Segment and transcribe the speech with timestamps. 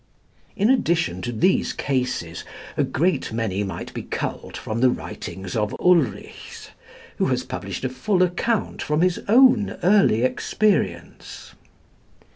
[0.55, 2.43] In addition to these cases
[2.75, 6.69] a great many might be culled from the writings of Ulrichs,
[7.17, 11.53] who has published a full account from his own early experience.